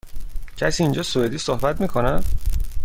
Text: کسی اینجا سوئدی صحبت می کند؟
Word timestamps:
کسی 0.57 0.83
اینجا 0.83 1.03
سوئدی 1.03 1.37
صحبت 1.37 1.81
می 1.81 1.87
کند؟ 1.87 2.23